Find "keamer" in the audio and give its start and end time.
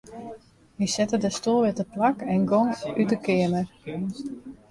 3.25-3.67